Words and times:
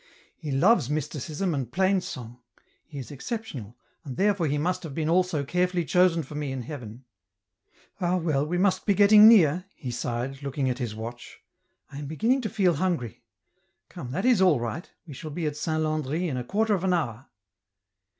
He 0.35 0.49
loves 0.51 0.89
mysticism 0.89 1.53
and 1.53 1.71
plain 1.71 2.01
song; 2.01 2.39
he 2.87 2.97
is 2.97 3.11
exceptional, 3.11 3.77
and 4.03 4.17
therefore 4.17 4.47
he 4.47 4.57
must 4.57 4.81
have 4.81 4.95
been 4.95 5.09
also 5.09 5.43
care 5.43 5.67
fully 5.67 5.85
chosen 5.85 6.23
for 6.23 6.33
me 6.33 6.51
in 6.51 6.63
heaven." 6.63 7.05
Ah 8.01 8.17
well 8.17 8.39
I 8.41 8.47
we 8.47 8.57
must 8.57 8.87
be 8.87 8.95
getting 8.95 9.27
near," 9.27 9.65
he 9.75 9.91
sighed, 9.91 10.41
looking 10.41 10.71
at 10.71 10.79
his 10.79 10.95
watch," 10.95 11.41
I 11.91 11.99
am 11.99 12.07
beginning 12.07 12.41
to 12.41 12.49
feel 12.49 12.73
hungry; 12.77 13.21
come, 13.89 14.09
that 14.09 14.25
is 14.25 14.41
all 14.41 14.59
right, 14.59 14.89
we 15.05 15.13
shall 15.13 15.29
be 15.29 15.45
at 15.45 15.55
Saint 15.55 15.83
Landry 15.83 16.27
in 16.27 16.35
a 16.35 16.43
quarter 16.43 16.73
of 16.73 16.83
an 16.83 16.93
hour." 16.93 17.27